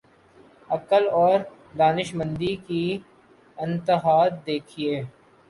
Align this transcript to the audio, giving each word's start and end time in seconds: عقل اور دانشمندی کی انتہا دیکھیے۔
عقل 0.69 1.07
اور 1.11 1.39
دانشمندی 1.77 2.55
کی 2.67 2.83
انتہا 3.57 4.19
دیکھیے۔ 4.47 5.01